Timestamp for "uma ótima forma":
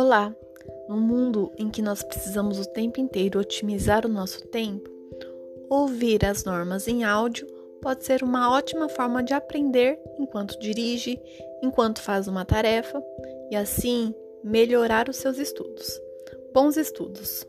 8.22-9.24